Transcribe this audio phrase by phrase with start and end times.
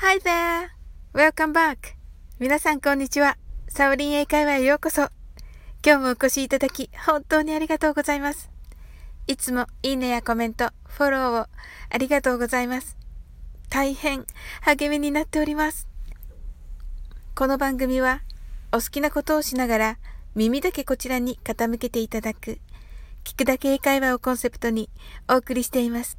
[0.00, 0.68] Hi there!
[1.12, 1.96] Welcome back!
[2.38, 3.36] 皆さんこんにちは。
[3.68, 5.08] サウリン英会話へようこそ。
[5.84, 8.48] 今日もお越しいただき、本当にありがとうございます。
[9.26, 11.46] いつもいいねやコメント、フォローを
[11.90, 12.96] ありがとうございます。
[13.70, 14.24] 大変
[14.60, 15.88] 励みになっております。
[17.34, 18.20] この番組は、
[18.70, 19.98] お好きなことをしながら、
[20.36, 22.60] 耳だけこちらに傾けていただく、
[23.24, 24.90] 聞くだけ英会話をコンセプトに
[25.28, 26.18] お送りしています。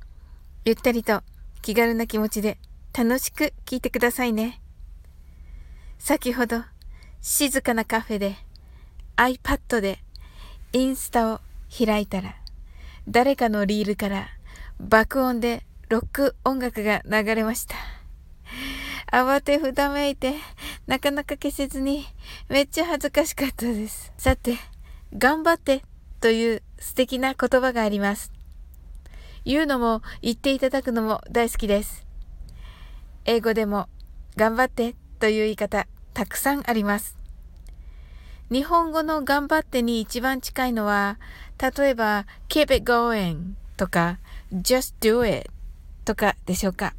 [0.66, 1.21] ゆったりと
[1.61, 2.57] 気軽な気持ちで
[2.97, 4.61] 楽しく聞いてくださいね。
[5.97, 6.64] 先ほど
[7.21, 8.36] 静かなカフェで
[9.18, 10.00] iPad で
[10.73, 11.41] インスタを
[11.78, 12.36] 開いたら
[13.07, 14.28] 誰かのリールから
[14.79, 17.75] 爆音でロック音楽が流れました。
[19.11, 20.36] 慌てふためいて
[20.86, 22.06] なかなか消せずに
[22.47, 24.14] めっちゃ恥ずかしかったです。
[24.17, 24.57] さて、
[25.17, 25.83] 頑張って
[26.21, 28.31] という素敵な言葉があります。
[29.45, 32.08] 言うのも言っていただくのも大好きです。
[33.30, 33.89] 英語でも
[34.38, 37.16] 頑張ってという言い方たくさんあります。
[38.52, 41.20] 日本語の頑張ってに一番近いのは、
[41.59, 44.18] 例えば keep it going とか
[44.52, 45.48] just do it
[46.06, 46.95] とかでしょうか。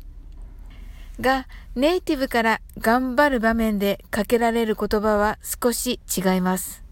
[1.21, 6.85] が、ネイティブから頑張る場面でかけられる言葉は少し違います。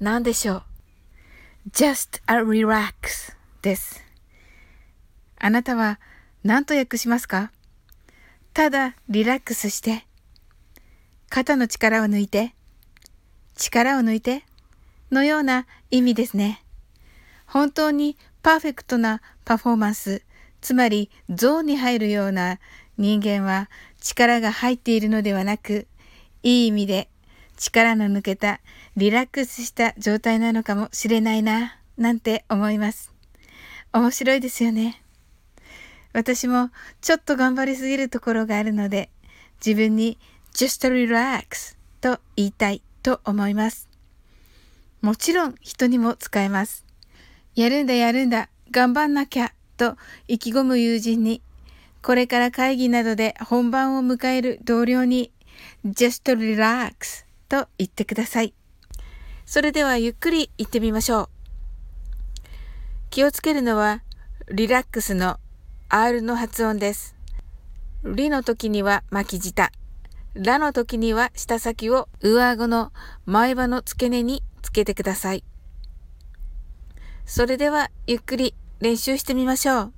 [0.00, 0.62] 何でしょう
[1.70, 4.02] ?just a relax です。
[5.38, 6.00] あなたは
[6.44, 7.52] 何と訳しますか？
[8.56, 10.06] ただリラックスして、
[11.28, 12.54] 肩の力を抜いて、
[13.54, 14.44] 力を抜いて、
[15.12, 16.64] のような意味ですね。
[17.46, 20.22] 本当にパーフェクトなパフォーマンス、
[20.62, 22.58] つまりゾーンに入るような
[22.96, 23.68] 人間は
[24.00, 25.86] 力が入っているのではなく、
[26.42, 27.10] いい意味で
[27.58, 28.62] 力の抜けた
[28.96, 33.12] リラックスした状態なのかもしれないな、なんて思います。
[33.92, 35.02] 面白いですよね。
[36.16, 36.70] 私も
[37.02, 39.10] ちょっと頑張りすぎるところがあるので、
[39.62, 40.16] 自分に
[40.54, 43.86] just relax と言いたいと思います。
[45.02, 46.86] もちろん人にも使えます。
[47.54, 51.42] やるんだやるんだ、頑張んなきゃと意気込む友人に、
[52.00, 55.30] これから会議などで本番を迎える同僚に
[55.84, 58.54] just relax と言ってください。
[59.44, 61.28] それではゆっくり言ってみましょう。
[63.10, 64.00] 気をつけるのは
[64.50, 65.38] リラックスの
[65.88, 67.14] R の発音です。
[68.04, 69.70] リの時には巻き舌。
[70.34, 72.92] ラの時には舌先を上顎の
[73.24, 75.44] 前歯の付け根につけてください。
[77.24, 79.92] それではゆっくり練習してみましょう。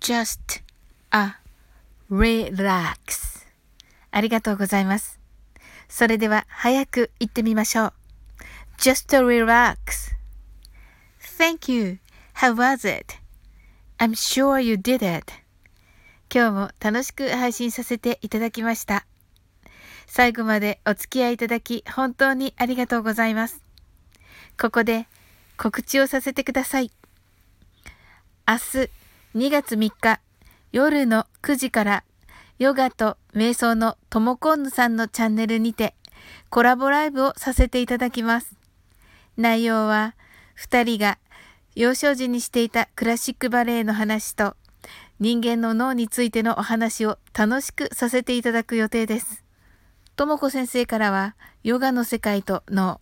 [0.00, 0.62] just
[1.12, 1.36] a
[2.10, 3.46] relax
[4.10, 5.18] ありがとうございます。
[5.88, 7.92] それでは早く言ってみましょう。
[8.76, 10.14] just a relax
[11.38, 12.00] Thank you.
[12.34, 13.23] How was it?
[14.04, 15.32] I'm sure you did it.
[16.30, 19.06] 今日も楽しく配信させていただきました。
[20.04, 23.62] 最後までお付き合いいただき本当にありがとうございます。
[24.60, 25.06] ここで
[25.56, 26.90] 告知をさせてください。
[28.46, 28.90] 明日
[29.36, 30.20] 2月3日
[30.70, 32.04] 夜の9時から
[32.58, 35.94] ヨガと瞑想のともこんぬさんのチャンネルにて
[36.50, 38.54] コラボライブをさせていただきます。
[39.38, 40.14] 内容は
[40.58, 41.18] 2人が
[41.74, 44.56] 幼少時にしていたクラシックバレエの話と
[45.20, 49.44] 人間の脳についてのお話を楽しくさせていただく予定です。
[50.16, 53.00] ともこ先生からはヨガの世界と脳、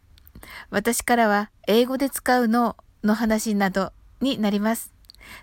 [0.70, 4.92] 私からは英語で使う脳の話などになります。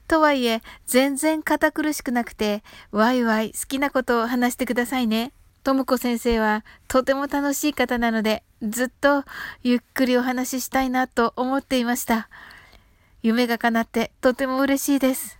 [0.07, 5.31] とはいえ、全然堅苦しくなくて、ワイワイ好きなことを話してくださいね。
[5.63, 9.23] ともこ先生はとても楽しい方なので、ずっと
[9.63, 12.29] ゆっくりお話ししたいなと思っていました。
[13.21, 15.39] 夢が叶ってとても嬉しいです。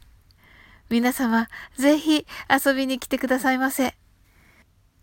[0.90, 1.48] 皆様、
[1.78, 3.96] ぜひ遊びに来てくださいませ。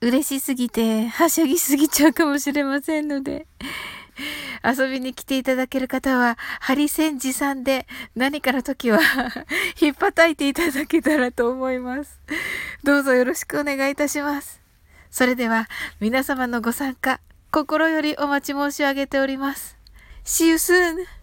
[0.00, 3.46] 嬉しすぎて、はしゃぎすぎちゃうかもしれませんので。
[4.64, 8.98] 遊びに来ていただける方は、ハリセン持参で何かの時は
[9.80, 12.20] 引っ叩いていただけたらと思います。
[12.82, 14.60] どうぞよろしくお願いいたします。
[15.10, 15.68] それでは、
[16.00, 17.20] 皆様のご参加、
[17.50, 19.78] 心よりお待ち申し上げております。
[20.24, 21.15] See you soon!